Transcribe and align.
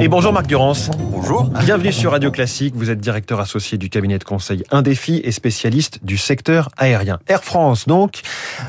Et 0.00 0.08
bonjour 0.08 0.32
Marc 0.32 0.46
Durance. 0.46 0.90
Bonjour. 1.10 1.44
Bienvenue 1.44 1.92
sur 1.92 2.10
Radio 2.10 2.30
Classique. 2.30 2.74
Vous 2.76 2.90
êtes 2.90 3.00
directeur 3.00 3.40
associé 3.40 3.78
du 3.78 3.88
cabinet 3.88 4.18
de 4.18 4.24
conseil 4.24 4.62
Indéfi 4.70 5.20
et 5.24 5.32
spécialiste 5.32 6.04
du 6.04 6.18
secteur 6.18 6.68
aérien. 6.76 7.18
Air 7.26 7.44
France, 7.44 7.86
donc, 7.86 8.20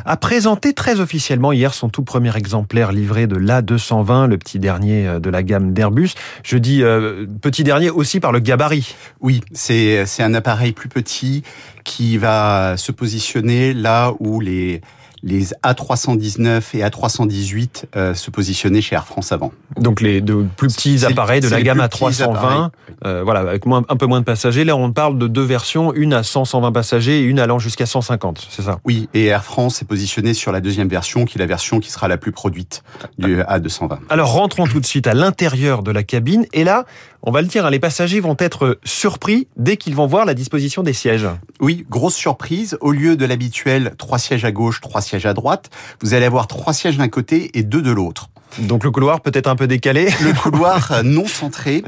a 0.05 0.17
présenté 0.17 0.73
très 0.73 0.99
officiellement 0.99 1.51
hier 1.51 1.73
son 1.73 1.89
tout 1.89 2.03
premier 2.03 2.35
exemplaire 2.37 2.91
livré 2.91 3.27
de 3.27 3.35
l'A220, 3.35 4.27
le 4.27 4.37
petit 4.37 4.59
dernier 4.59 5.07
euh, 5.07 5.19
de 5.19 5.29
la 5.29 5.43
gamme 5.43 5.73
d'Airbus. 5.73 6.11
Je 6.43 6.57
dis 6.57 6.83
euh, 6.83 7.25
petit 7.41 7.63
dernier 7.63 7.89
aussi 7.89 8.19
par 8.19 8.31
le 8.31 8.39
gabarit. 8.39 8.95
Oui, 9.19 9.41
c'est 9.51 10.05
un 10.19 10.33
appareil 10.33 10.71
plus 10.71 10.89
petit 10.89 11.43
qui 11.83 12.17
va 12.17 12.77
se 12.77 12.91
positionner 12.91 13.73
là 13.73 14.13
où 14.19 14.39
les 14.39 14.81
les 15.25 15.47
A319 15.63 16.61
et 16.75 16.83
A318 16.83 17.85
euh, 17.95 18.13
se 18.13 18.29
positionnaient 18.29 18.81
chez 18.81 18.95
Air 18.95 19.07
France 19.07 19.31
avant. 19.31 19.51
Donc 19.75 19.99
les 19.99 20.21
deux 20.21 20.45
plus 20.55 20.67
petits 20.67 21.03
appareils 21.03 21.41
de 21.41 21.49
la 21.49 21.63
gamme 21.63 21.79
A320, 21.79 22.69
euh, 23.03 23.23
voilà, 23.23 23.39
avec 23.41 23.65
moins, 23.65 23.83
un 23.89 23.97
peu 23.97 24.05
moins 24.05 24.19
de 24.19 24.25
passagers. 24.25 24.63
Là, 24.63 24.75
on 24.75 24.91
parle 24.91 25.17
de 25.17 25.27
deux 25.27 25.43
versions, 25.43 25.93
une 25.93 26.13
à 26.13 26.21
100, 26.21 26.45
120 26.45 26.71
passagers 26.71 27.19
et 27.19 27.23
une 27.23 27.39
allant 27.39 27.57
jusqu'à 27.57 27.87
150, 27.87 28.47
c'est 28.49 28.61
ça? 28.61 28.79
Oui, 28.85 29.09
et 29.15 29.25
Air 29.25 29.43
France 29.43 29.81
est 29.81 29.85
positionné 29.85 30.35
sur 30.35 30.51
la 30.51 30.61
deuxième 30.61 30.87
version, 30.87 31.25
qui 31.25 31.39
est 31.39 31.41
la 31.41 31.47
version 31.47 31.79
qui 31.79 31.91
sera 31.91 32.07
la 32.07 32.17
plus 32.17 32.31
produite 32.31 32.83
du 33.17 33.39
A220. 33.41 33.97
Alors 34.09 34.31
rentrons 34.31 34.67
tout 34.67 34.79
de 34.79 34.85
suite 34.85 35.07
à 35.07 35.15
l'intérieur 35.15 35.81
de 35.81 35.89
la 35.89 36.03
cabine, 36.03 36.45
et 36.53 36.63
là, 36.63 36.85
on 37.23 37.31
va 37.31 37.41
le 37.41 37.47
dire, 37.47 37.65
hein, 37.65 37.71
les 37.71 37.79
passagers 37.79 38.19
vont 38.19 38.35
être 38.37 38.77
surpris 38.83 39.47
dès 39.57 39.77
qu'ils 39.77 39.95
vont 39.95 40.05
voir 40.05 40.25
la 40.25 40.35
disposition 40.35 40.83
des 40.83 40.93
sièges. 40.93 41.27
Oui, 41.59 41.83
grosse 41.89 42.13
surprise. 42.13 42.77
Au 42.81 42.91
lieu 42.91 43.15
de 43.15 43.25
l'habituel 43.25 43.93
trois 43.97 44.19
sièges 44.19 44.45
à 44.45 44.51
gauche, 44.51 44.79
trois 44.79 45.01
sièges 45.01 45.14
à 45.23 45.33
droite, 45.33 45.69
vous 46.01 46.13
allez 46.13 46.25
avoir 46.25 46.47
trois 46.47 46.73
sièges 46.73 46.97
d'un 46.97 47.07
côté 47.07 47.57
et 47.57 47.63
deux 47.63 47.81
de 47.81 47.91
l'autre. 47.91 48.27
Donc 48.59 48.83
le 48.83 48.91
couloir 48.91 49.21
peut 49.21 49.31
être 49.33 49.47
un 49.47 49.55
peu 49.55 49.67
décalé. 49.67 50.09
Le 50.21 50.33
couloir 50.41 51.01
non 51.05 51.27
centré. 51.27 51.83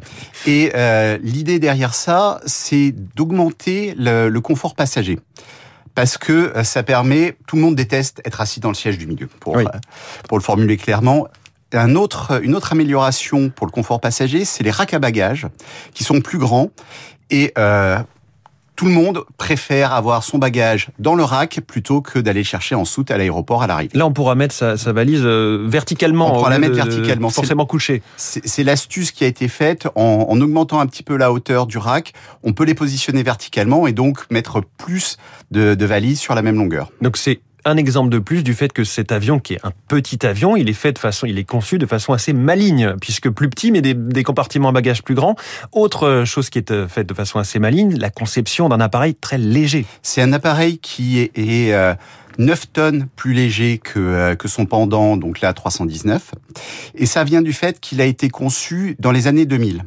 Et 0.46 0.72
euh, 0.76 1.18
l'idée 1.22 1.60
derrière 1.60 1.94
ça, 1.94 2.40
c'est 2.46 2.94
d'augmenter 3.16 3.94
le, 3.98 4.30
le 4.30 4.42
confort 4.42 4.76
passager 4.76 5.20
parce 5.96 6.18
que 6.20 6.32
euh, 6.56 6.64
ça 6.64 6.84
permet, 6.84 7.36
tout 7.48 7.56
le 7.56 7.64
monde 7.64 7.76
déteste 7.76 8.22
être 8.24 8.40
assis 8.40 8.60
dans 8.60 8.70
le 8.70 8.76
siège 8.76 8.98
du 9.00 9.08
milieu, 9.08 9.28
pour, 9.40 9.56
Oui. 9.56 9.64
euh, 9.66 9.78
pour 10.30 10.38
le 10.38 10.44
formuler 10.44 10.78
clairement. 10.78 11.28
Un 11.74 11.96
autre, 11.96 12.40
une 12.44 12.56
autre 12.56 12.72
amélioration 12.72 13.50
pour 13.50 13.66
le 13.66 13.72
confort 13.72 14.00
passager, 14.00 14.46
c'est 14.46 14.64
les 14.64 14.72
racks 14.72 14.94
à 14.94 15.00
bagages 15.00 15.48
qui 15.94 16.04
sont 16.04 16.22
plus 16.22 16.38
grands 16.38 16.70
et 17.30 17.52
euh, 17.58 17.98
tout 18.78 18.86
le 18.86 18.92
monde 18.92 19.26
préfère 19.38 19.92
avoir 19.92 20.24
son 20.24 20.38
bagage 20.38 20.88
dans 21.00 21.16
le 21.16 21.24
rack 21.26 21.60
plutôt 21.68 22.00
que 22.02 22.20
d'aller 22.20 22.42
le 22.42 22.46
chercher 22.46 22.76
en 22.76 22.86
soute 22.86 23.12
à 23.12 23.18
l'aéroport 23.18 23.64
à 23.64 23.68
l'arrivée. 23.68 23.98
Là, 23.98 24.06
on 24.06 24.14
pourra 24.14 24.36
mettre 24.36 24.54
sa, 24.56 24.78
sa 24.78 24.94
valise 24.94 25.24
euh, 25.26 25.66
verticalement. 25.68 26.28
On 26.28 26.36
pourra 26.36 26.48
au 26.48 26.52
la 26.52 26.60
mettre 26.60 26.74
de- 26.74 26.82
verticalement. 26.82 27.30
Forcément 27.30 27.66
couchée. 27.66 28.02
C'est 28.16 28.48
c'est 28.48 28.64
l'astuce 28.64 29.12
qui 29.12 29.24
a 29.26 29.28
été 29.28 29.48
faite 29.50 29.88
en, 29.96 30.28
en 30.30 30.40
augmentant 30.40 30.80
un 30.80 30.86
petit 30.86 31.04
peu 31.04 31.18
la 31.18 31.32
hauteur 31.34 31.66
du 31.68 31.78
rack. 31.78 32.14
On 32.44 32.54
peut 32.54 32.64
les 32.64 32.76
positionner 32.76 33.24
verticalement 33.24 33.88
et 33.88 33.94
donc 33.94 34.20
mettre 34.32 34.62
plus 34.78 35.18
de, 35.52 35.74
de 35.74 35.86
valises 35.86 36.20
sur 36.20 36.36
la 36.36 36.42
même 36.44 36.56
longueur. 36.58 36.92
Donc 37.02 37.18
c'est 37.18 37.40
un 37.68 37.78
exemple 37.78 38.10
de 38.10 38.20
plus 38.20 38.44
du 38.44 38.54
fait 38.54 38.72
que 38.72 38.84
cet 38.84 39.12
avion, 39.12 39.40
qui 39.40 39.56
est 39.56 39.60
un 39.64 39.72
petit 39.88 40.26
avion, 40.26 40.56
il 40.56 40.70
est 40.70 41.44
conçu 41.44 41.78
de 41.78 41.86
façon 41.86 42.14
assez 42.14 42.34
maligne, 42.34 42.96
puisque 43.02 43.30
plus 43.30 43.50
petit, 43.50 43.72
mais 43.72 43.82
des, 43.82 44.24
compartiments 44.24 44.70
à 44.70 44.72
bagages 44.72 45.04
plus 45.04 45.16
grands. 45.16 45.36
Autre 45.72 46.24
chose 46.26 46.50
qui 46.50 46.58
est 46.58 46.72
euh, 46.72 46.88
faite 46.88 47.08
de 47.08 47.14
façon 47.14 47.40
assez 47.40 47.60
maligne, 47.60 47.98
la 47.98 48.10
conception 48.10 48.70
d'un 48.70 48.80
appareil 48.80 49.16
très 49.16 49.38
léger. 49.38 49.86
C'est 50.02 50.22
un 50.22 50.34
appareil 50.34 50.80
qui 50.80 51.20
est, 51.20 51.32
est 51.38 51.74
euh, 51.74 51.94
9 52.38 52.72
tonnes 52.72 53.08
plus 53.16 53.34
léger 53.34 53.80
que, 53.80 54.00
euh, 54.00 54.36
que 54.36 54.48
son 54.48 54.66
pendant, 54.66 55.18
donc 55.18 55.42
la 55.42 55.54
319. 55.54 56.32
Et 56.96 57.06
ça 57.06 57.24
vient 57.24 57.42
du 57.42 57.54
fait 57.54 57.80
qu'il 57.80 58.02
a 58.02 58.06
été 58.06 58.30
conçu 58.30 58.96
dans 59.00 59.12
les 59.12 59.28
années 59.28 59.46
2000. 59.46 59.84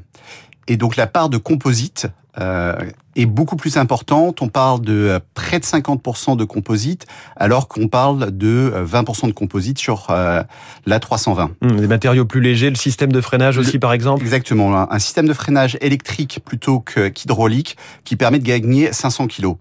Et 0.71 0.77
donc 0.77 0.95
la 0.97 1.09
part 1.09 1.29
de 1.29 1.37
composite 1.37 2.07
euh, 2.39 2.77
est 3.17 3.27
beaucoup 3.27 3.57
plus 3.57 3.77
importante. 3.77 4.41
On 4.41 4.49
parle 4.49 4.81
de 4.83 4.93
euh, 4.95 5.19
près 5.35 5.59
de 5.59 5.65
50% 5.65 6.37
de 6.37 6.44
composite, 6.44 7.06
alors 7.37 7.67
qu'on 7.67 7.89
parle 7.89 8.31
de 8.31 8.71
euh, 8.72 8.84
20% 8.87 9.27
de 9.27 9.33
composite 9.33 9.78
sur 9.78 10.06
euh, 10.11 10.41
la 10.87 11.00
320. 11.00 11.50
Hum, 11.61 11.81
des 11.81 11.89
matériaux 11.89 12.25
plus 12.25 12.41
légers, 12.41 12.71
le 12.71 12.77
système 12.77 13.11
de 13.11 13.21
freinage 13.21 13.56
Le- 13.56 13.62
aussi, 13.62 13.81
par 13.81 13.93
exemple? 13.93 14.22
Exactement, 14.22 14.89
un- 14.89 14.99
système 15.00 15.27
de 15.27 15.33
freinage 15.33 15.77
électrique 15.81 16.39
plutôt 16.44 16.78
que- 16.78 17.09
qu'hydraulique 17.09 17.77
qui 18.05 18.15
permet 18.15 18.39
de 18.39 18.44
gagner 18.47 18.93
500 18.93 19.27
kilos. 19.27 19.56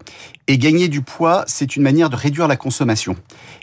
Et 0.46 0.56
gagner 0.56 0.86
du 0.86 1.02
poids, 1.02 1.42
c'est 1.48 1.74
une 1.74 1.82
manière 1.82 2.08
de 2.08 2.14
réduire 2.16 2.46
la 2.46 2.56
consommation. 2.56 3.16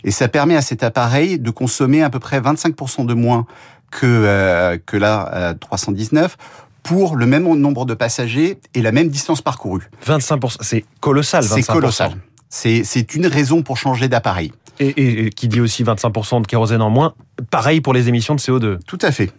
Et 0.04 0.10
ça 0.10 0.28
permet 0.28 0.54
à 0.54 0.60
cet 0.60 0.82
appareil 0.82 1.38
de 1.38 1.50
consommer 1.50 2.02
à 2.02 2.10
peu 2.10 2.18
près 2.18 2.40
25% 2.42 3.06
de 3.06 3.14
moins 3.14 3.46
que, 3.90 4.04
euh, 4.04 4.76
que 4.84 4.98
la 4.98 5.34
euh, 5.34 5.54
319 5.54 6.36
pour 6.82 7.16
le 7.16 7.26
même 7.26 7.44
nombre 7.54 7.84
de 7.84 7.94
passagers 7.94 8.58
et 8.74 8.82
la 8.82 8.92
même 8.92 9.08
distance 9.08 9.42
parcourue. 9.42 9.88
25%, 10.06 10.56
c'est 10.60 10.84
colossal. 11.00 11.44
C'est 11.44 11.60
25%. 11.60 11.72
colossal. 11.72 12.12
C'est 12.48 13.14
une 13.14 13.26
raison 13.26 13.62
pour 13.62 13.76
changer 13.76 14.08
d'appareil. 14.08 14.52
Et, 14.80 14.88
et- 14.90 15.26
et 15.26 15.30
qui 15.30 15.48
dit 15.48 15.60
aussi 15.60 15.82
25% 15.82 16.40
de 16.42 16.46
kérosène 16.46 16.80
en 16.82 16.88
moins. 16.90 17.14
Pareil 17.50 17.80
pour 17.80 17.92
les 17.94 18.08
émissions 18.08 18.36
de 18.36 18.40
CO2. 18.40 18.78
Tout 18.86 18.98
à 19.02 19.10
fait. 19.10 19.32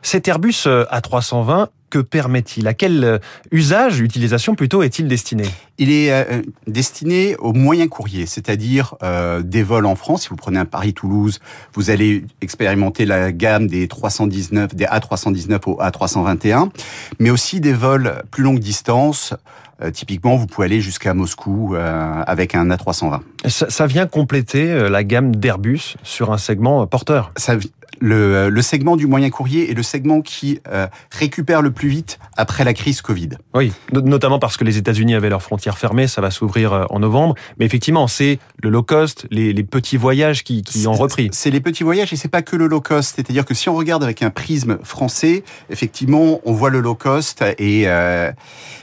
Cet 0.00 0.26
Airbus 0.28 0.54
euh, 0.66 0.86
A320, 0.90 1.68
que 1.90 1.98
permet-il? 1.98 2.66
À 2.66 2.74
quel 2.74 3.04
euh, 3.04 3.18
usage, 3.50 4.00
utilisation 4.00 4.54
plutôt, 4.54 4.82
est-il 4.82 5.08
destiné? 5.08 5.44
Il 5.78 5.90
est 5.90 6.12
euh, 6.12 6.42
destiné 6.66 7.36
aux 7.36 7.52
moyens 7.52 7.88
courriers, 7.88 8.26
c'est-à-dire 8.26 8.94
euh, 9.02 9.42
des 9.42 9.62
vols 9.62 9.86
en 9.86 9.94
France. 9.94 10.22
Si 10.22 10.28
vous 10.28 10.36
prenez 10.36 10.58
un 10.58 10.64
Paris-Toulouse, 10.64 11.40
vous 11.74 11.90
allez 11.90 12.24
expérimenter 12.40 13.06
la 13.06 13.32
gamme 13.32 13.66
des 13.66 13.88
319, 13.88 14.74
des 14.74 14.84
A319 14.84 15.60
au 15.66 15.78
A321, 15.80 16.70
mais 17.18 17.30
aussi 17.30 17.60
des 17.60 17.72
vols 17.72 18.22
plus 18.30 18.42
longue 18.42 18.58
distance. 18.58 19.34
Euh, 19.80 19.90
typiquement, 19.92 20.36
vous 20.36 20.46
pouvez 20.46 20.64
aller 20.64 20.80
jusqu'à 20.80 21.14
Moscou 21.14 21.76
euh, 21.76 22.22
avec 22.26 22.56
un 22.56 22.68
A320. 22.68 23.20
ça, 23.46 23.70
ça 23.70 23.86
vient 23.86 24.06
compléter 24.06 24.72
euh, 24.72 24.88
la 24.88 25.04
gamme 25.04 25.36
d'Airbus 25.36 25.96
sur 26.02 26.32
un 26.32 26.38
segment 26.38 26.82
euh, 26.82 26.86
porteur? 26.86 27.30
Ça, 27.36 27.54
le, 28.00 28.48
le 28.48 28.62
segment 28.62 28.96
du 28.96 29.06
moyen 29.06 29.30
courrier 29.30 29.70
est 29.70 29.74
le 29.74 29.82
segment 29.82 30.20
qui 30.20 30.60
euh, 30.68 30.86
récupère 31.10 31.62
le 31.62 31.70
plus 31.70 31.88
vite 31.88 32.18
après 32.36 32.64
la 32.64 32.74
crise 32.74 33.00
Covid. 33.02 33.30
Oui, 33.54 33.72
no- 33.92 34.00
notamment 34.00 34.38
parce 34.38 34.56
que 34.56 34.64
les 34.64 34.78
États-Unis 34.78 35.14
avaient 35.14 35.28
leurs 35.30 35.42
frontières 35.42 35.78
fermées, 35.78 36.06
ça 36.06 36.20
va 36.20 36.30
s'ouvrir 36.30 36.72
euh, 36.72 36.84
en 36.90 36.98
novembre. 37.00 37.34
Mais 37.58 37.66
effectivement, 37.66 38.06
c'est 38.08 38.38
le 38.62 38.70
low 38.70 38.82
cost, 38.82 39.26
les, 39.30 39.52
les 39.52 39.62
petits 39.64 39.96
voyages 39.96 40.44
qui, 40.44 40.62
qui 40.62 40.86
ont 40.86 40.92
repris. 40.92 41.28
C'est 41.32 41.50
les 41.50 41.60
petits 41.60 41.84
voyages 41.84 42.12
et 42.12 42.16
c'est 42.16 42.28
pas 42.28 42.42
que 42.42 42.56
le 42.56 42.66
low 42.66 42.80
cost. 42.80 43.14
C'est-à-dire 43.16 43.44
que 43.44 43.54
si 43.54 43.68
on 43.68 43.74
regarde 43.74 44.02
avec 44.04 44.22
un 44.22 44.30
prisme 44.30 44.78
français, 44.82 45.44
effectivement, 45.70 46.40
on 46.44 46.52
voit 46.52 46.70
le 46.70 46.80
low 46.80 46.94
cost. 46.94 47.44
Et 47.58 47.84
euh, 47.86 48.30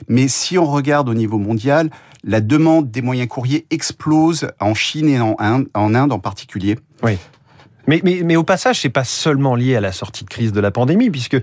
mais 0.08 0.28
si 0.28 0.58
on 0.58 0.66
regarde 0.66 1.10
au 1.10 1.14
niveau 1.14 1.38
mondial, 1.38 1.90
la 2.24 2.42
demande 2.42 2.90
des 2.90 3.02
moyens 3.02 3.28
courriers 3.28 3.66
explose 3.70 4.48
en 4.60 4.74
Chine 4.74 5.08
et 5.10 5.20
en 5.20 5.36
Inde, 5.40 5.68
en 5.74 5.94
Inde 5.94 6.12
en 6.12 6.20
particulier. 6.20 6.78
Mais, 7.88 8.02
mais, 8.04 8.22
mais 8.24 8.36
au 8.36 8.44
passage, 8.44 8.82
c'est 8.82 8.90
pas 8.90 9.04
seulement 9.04 9.56
lié 9.56 9.76
à 9.76 9.82
la 9.82 9.92
sortie 9.92 10.24
de 10.24 10.30
crise 10.30 10.52
de 10.52 10.60
la 10.60 10.72
pandémie, 10.72 11.10
puisque 11.10 11.38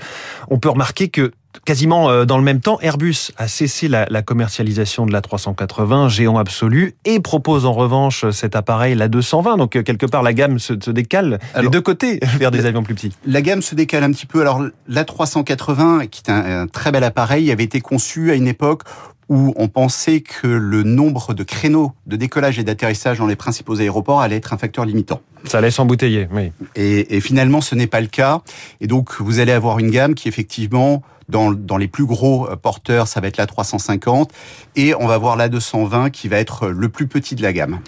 on 0.49 0.59
peut 0.59 0.69
remarquer 0.71 1.09
que 1.09 1.33
quasiment 1.67 2.09
euh, 2.11 2.25
dans 2.25 2.39
le 2.39 2.43
même 2.45 2.61
temps, 2.61 2.79
Airbus 2.81 3.31
a 3.37 3.47
cessé 3.47 3.87
la, 3.87 4.07
la 4.09 4.23
commercialisation 4.23 5.05
de 5.07 5.13
la 5.13 5.21
380, 5.21 6.09
géant 6.09 6.39
absolu, 6.39 6.95
et 7.05 7.21
propose 7.21 7.67
en 7.67 7.73
revanche 7.73 8.29
cet 8.31 8.57
appareil, 8.57 8.95
la 8.95 9.09
220. 9.09 9.57
Donc 9.59 9.77
euh, 9.77 9.83
quelque 9.83 10.07
part, 10.07 10.23
la 10.23 10.33
gamme 10.33 10.59
se, 10.59 10.75
se 10.81 10.91
décale 10.91 11.39
des 11.39 11.59
Alors- 11.59 11.71
deux 11.71 11.81
côtés 11.83 12.21
vers 12.39 12.51
des 12.51 12.65
avions 12.67 12.83
plus 12.83 12.95
petits. 12.95 13.13
La 13.27 13.43
gamme 13.43 13.63
se 13.63 13.75
décale 13.75 14.03
un 14.05 14.11
petit 14.13 14.27
peu. 14.27 14.41
Alors 14.41 14.65
la 14.89 15.05
380, 15.05 16.07
qui 16.07 16.23
est 16.27 16.31
un, 16.31 16.63
un 16.63 16.67
très 16.67 16.91
bel 16.91 17.05
appareil, 17.05 17.51
avait 17.53 17.65
été 17.65 17.81
conçu 17.81 18.31
à 18.31 18.35
une 18.35 18.49
époque 18.49 18.83
où 19.33 19.55
on 19.57 19.69
pensait 19.69 20.21
que 20.21 20.47
le 20.47 20.83
nombre 20.83 21.33
de 21.33 21.43
créneaux 21.43 21.93
de 22.07 22.17
décollage 22.17 22.59
et 22.59 22.65
d'atterrissage 22.65 23.17
dans 23.17 23.27
les 23.27 23.35
principaux 23.35 23.81
aéroports 23.81 24.21
allait 24.21 24.37
être 24.37 24.53
un 24.53 24.59
facteur 24.59 24.85
limitant. 24.85 25.23
Ça 25.45 25.63
laisse 25.63 25.79
embouteiller, 25.79 26.29
oui. 26.31 26.53
Et, 26.77 27.17
et 27.17 27.21
finalement, 27.23 27.63
ce 27.63 27.75
n'est 27.75 27.87
pas 27.87 28.03
le 28.03 28.09
cas. 28.09 28.43
Et 28.83 28.87
donc, 28.87 29.21
vous 29.21 29.39
allez 29.39 29.53
avoir 29.53 29.79
une 29.79 29.91
gamme 29.91 30.15
qui, 30.15 30.29
effectivement, 30.29 31.03
dans, 31.31 31.51
dans 31.51 31.79
les 31.79 31.89
plus 31.89 32.05
gros 32.05 32.47
euh, 32.47 32.57
porteurs, 32.57 33.09
ça 33.09 33.23
va 33.23 33.29
être 33.29 33.39
la 33.39 33.47
350. 33.47 34.31
Et 34.77 34.95
on 34.95 35.07
va 35.07 35.17
voir 35.17 35.37
la 35.37 35.49
220 35.49 36.11
qui 36.11 36.29
va 36.29 36.37
être 36.37 36.69
le 36.69 36.91
plus 36.91 37.07
petit 37.07 37.35
de 37.35 37.41
la 37.41 37.55
gamme. 37.55 37.81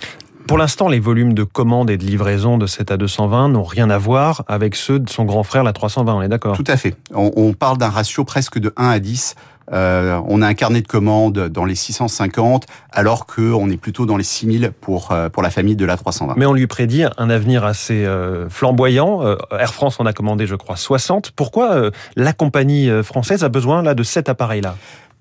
Pour 0.47 0.59
l'instant, 0.59 0.89
les 0.89 1.01
volumes 1.01 1.33
de 1.33 1.43
commandes 1.43 1.91
et 1.91 1.97
de 1.97 2.05
livraison 2.05 2.59
de 2.59 2.67
cette 2.67 2.91
A220 2.91 3.53
n'ont 3.53 3.63
rien 3.65 3.89
à 3.89 3.97
voir 3.97 4.45
avec 4.47 4.77
ceux 4.77 4.99
de 4.99 5.09
son 5.09 5.25
grand 5.25 5.43
frère, 5.43 5.63
la 5.63 5.73
320, 5.73 6.15
on 6.15 6.23
est 6.23 6.29
d'accord? 6.29 6.57
Tout 6.57 6.65
à 6.67 6.77
fait. 6.77 6.95
On, 7.15 7.33
on 7.37 7.53
parle 7.55 7.79
d'un 7.79 7.89
ratio 7.89 8.25
presque 8.25 8.59
de 8.59 8.73
1 8.77 8.89
à 8.89 8.99
10. 8.99 9.37
Euh, 9.73 10.21
on 10.27 10.43
a 10.43 10.47
un 10.47 10.55
carnet 10.55 10.83
de 10.83 10.87
commandes 10.87 11.49
dans 11.49 11.65
les 11.65 11.75
650, 11.75 12.67
alors 12.91 13.27
qu'on 13.27 13.71
est 13.71 13.77
plutôt 13.77 14.07
dans 14.07 14.17
les 14.17 14.25
6000 14.25 14.73
pour, 14.81 15.13
euh, 15.13 15.29
pour 15.29 15.43
la 15.43 15.51
famille 15.51 15.77
de 15.77 15.85
la 15.85 15.97
320. 15.97 16.35
Mais 16.37 16.47
on 16.47 16.53
lui 16.53 16.67
prédit 16.67 17.05
un 17.17 17.31
avenir 17.31 17.65
assez 17.65 18.05
euh, 18.05 18.49
flamboyant. 18.49 19.23
Air 19.51 19.73
France 19.73 20.01
en 20.01 20.07
a 20.07 20.13
commandé, 20.13 20.47
je 20.47 20.55
crois, 20.55 20.77
60. 20.77 21.31
Pourquoi 21.31 21.91
la 22.17 22.33
compagnie 22.33 22.91
française 23.03 23.45
a 23.45 23.49
besoin 23.49 23.83
là 23.83 23.95
de 23.95 24.03
cet 24.03 24.29
appareil-là? 24.29 24.77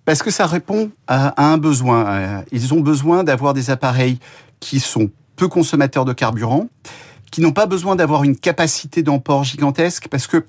Parce 0.05 0.21
que 0.21 0.31
ça 0.31 0.45
répond 0.45 0.91
à, 1.07 1.41
un 1.43 1.57
besoin. 1.57 2.43
Ils 2.51 2.73
ont 2.73 2.81
besoin 2.81 3.23
d'avoir 3.23 3.53
des 3.53 3.69
appareils 3.69 4.19
qui 4.59 4.79
sont 4.79 5.09
peu 5.35 5.47
consommateurs 5.47 6.05
de 6.05 6.13
carburant, 6.13 6.67
qui 7.31 7.41
n'ont 7.41 7.51
pas 7.51 7.65
besoin 7.65 7.95
d'avoir 7.95 8.23
une 8.23 8.37
capacité 8.37 9.01
d'emport 9.01 9.43
gigantesque, 9.43 10.07
parce 10.09 10.27
que 10.27 10.45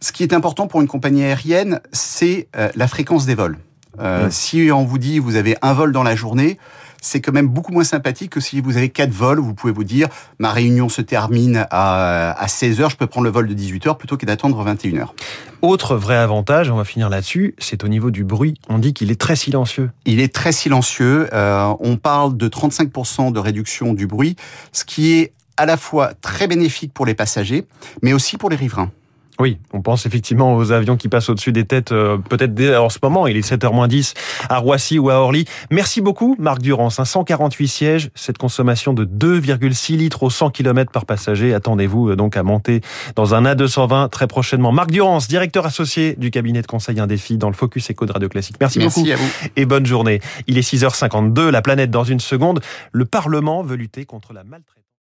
Ce 0.00 0.12
qui 0.12 0.22
est 0.22 0.32
important 0.32 0.66
pour 0.66 0.80
une 0.80 0.88
compagnie 0.88 1.24
aérienne, 1.24 1.80
c'est 1.92 2.48
euh, 2.56 2.68
la 2.76 2.86
fréquence 2.88 3.26
des 3.26 3.34
vols. 3.34 3.58
Euh, 3.98 4.28
Si 4.30 4.70
on 4.72 4.84
vous 4.84 4.98
dit 4.98 5.18
vous 5.18 5.36
avez 5.36 5.56
un 5.62 5.72
vol 5.72 5.92
dans 5.92 6.02
la 6.02 6.14
journée, 6.14 6.58
c'est 7.00 7.20
quand 7.20 7.32
même 7.32 7.46
beaucoup 7.46 7.72
moins 7.72 7.84
sympathique 7.84 8.30
que 8.32 8.40
si 8.40 8.60
vous 8.60 8.76
avez 8.76 8.90
quatre 8.90 9.10
vols. 9.10 9.38
Vous 9.38 9.54
pouvez 9.54 9.72
vous 9.72 9.84
dire 9.84 10.08
ma 10.38 10.50
réunion 10.50 10.88
se 10.88 11.00
termine 11.02 11.66
à, 11.70 12.32
à 12.32 12.48
16 12.48 12.80
heures, 12.80 12.90
je 12.90 12.96
peux 12.96 13.06
prendre 13.06 13.24
le 13.24 13.30
vol 13.30 13.46
de 13.46 13.54
18 13.54 13.86
heures 13.86 13.98
plutôt 13.98 14.16
que 14.16 14.26
d'attendre 14.26 14.62
21 14.62 14.98
heures. 14.98 15.14
Autre 15.62 15.96
vrai 15.96 16.16
avantage, 16.16 16.70
on 16.70 16.76
va 16.76 16.84
finir 16.84 17.08
là-dessus, 17.08 17.54
c'est 17.58 17.84
au 17.84 17.88
niveau 17.88 18.10
du 18.10 18.24
bruit. 18.24 18.54
On 18.68 18.78
dit 18.78 18.92
qu'il 18.92 19.10
est 19.10 19.20
très 19.20 19.36
silencieux. 19.36 19.90
Il 20.04 20.20
est 20.20 20.34
très 20.34 20.52
silencieux. 20.52 21.28
Euh, 21.32 21.74
on 21.80 21.96
parle 21.96 22.36
de 22.36 22.48
35% 22.48 23.32
de 23.32 23.38
réduction 23.38 23.94
du 23.94 24.06
bruit, 24.06 24.36
ce 24.72 24.84
qui 24.84 25.12
est 25.12 25.32
à 25.56 25.64
la 25.64 25.76
fois 25.76 26.12
très 26.20 26.48
bénéfique 26.48 26.92
pour 26.92 27.06
les 27.06 27.14
passagers, 27.14 27.66
mais 28.02 28.12
aussi 28.12 28.36
pour 28.36 28.50
les 28.50 28.56
riverains. 28.56 28.90
Oui, 29.38 29.58
on 29.72 29.82
pense 29.82 30.06
effectivement 30.06 30.56
aux 30.56 30.72
avions 30.72 30.96
qui 30.96 31.08
passent 31.08 31.28
au-dessus 31.28 31.52
des 31.52 31.64
têtes, 31.64 31.92
euh, 31.92 32.16
peut-être 32.16 32.54
dès 32.54 32.74
en 32.76 32.88
ce 32.88 32.98
moment, 33.02 33.26
il 33.26 33.36
est 33.36 33.46
7h10 33.46 34.14
à 34.48 34.58
Roissy 34.58 34.98
ou 34.98 35.10
à 35.10 35.14
Orly. 35.14 35.44
Merci 35.70 36.00
beaucoup 36.00 36.36
Marc 36.38 36.62
Durance, 36.62 37.02
148 37.02 37.68
sièges, 37.68 38.10
cette 38.14 38.38
consommation 38.38 38.94
de 38.94 39.04
2,6 39.04 39.96
litres 39.96 40.22
au 40.22 40.30
100 40.30 40.50
km 40.50 40.90
par 40.90 41.04
passager. 41.04 41.52
Attendez-vous 41.52 42.10
euh, 42.10 42.16
donc 42.16 42.36
à 42.36 42.42
monter 42.42 42.80
dans 43.14 43.34
un 43.34 43.44
A220 43.44 44.08
très 44.08 44.26
prochainement. 44.26 44.72
Marc 44.72 44.90
Durance, 44.90 45.28
directeur 45.28 45.66
associé 45.66 46.14
du 46.16 46.30
cabinet 46.30 46.62
de 46.62 46.66
conseil 46.66 46.98
Indéfi 46.98 47.36
dans 47.36 47.48
le 47.48 47.54
Focus 47.54 47.90
Eco 47.90 48.06
de 48.06 48.12
Radio 48.12 48.28
Classique. 48.28 48.56
Merci, 48.60 48.78
Merci 48.78 49.00
beaucoup 49.00 49.12
à 49.12 49.16
vous. 49.16 49.30
et 49.56 49.66
bonne 49.66 49.84
journée. 49.86 50.20
Il 50.46 50.56
est 50.56 50.66
6h52, 50.72 51.48
la 51.50 51.60
planète 51.62 51.90
dans 51.90 52.04
une 52.04 52.20
seconde. 52.20 52.60
Le 52.92 53.04
Parlement 53.04 53.62
veut 53.62 53.76
lutter 53.76 54.06
contre 54.06 54.32
la 54.32 54.44
maltraitance. 54.44 54.85